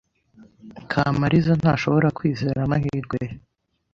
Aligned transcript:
Kamariza 0.91 1.53
ntashobora 1.61 2.07
kwizera 2.17 2.59
amahirwe 2.61 3.17
ye. 3.25 3.31